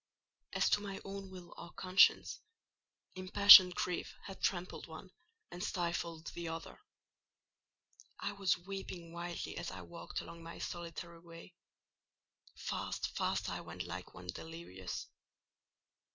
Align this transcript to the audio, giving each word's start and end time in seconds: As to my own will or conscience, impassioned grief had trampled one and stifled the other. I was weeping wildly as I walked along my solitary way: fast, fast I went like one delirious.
As 0.53 0.67
to 0.71 0.81
my 0.81 0.99
own 1.05 1.29
will 1.29 1.53
or 1.59 1.73
conscience, 1.73 2.39
impassioned 3.13 3.75
grief 3.75 4.15
had 4.23 4.41
trampled 4.41 4.87
one 4.87 5.11
and 5.51 5.63
stifled 5.63 6.25
the 6.33 6.47
other. 6.47 6.79
I 8.19 8.31
was 8.31 8.57
weeping 8.57 9.11
wildly 9.13 9.55
as 9.59 9.69
I 9.69 9.83
walked 9.83 10.19
along 10.19 10.41
my 10.41 10.57
solitary 10.57 11.19
way: 11.19 11.53
fast, 12.55 13.15
fast 13.15 13.47
I 13.47 13.61
went 13.61 13.83
like 13.83 14.15
one 14.15 14.25
delirious. 14.25 15.05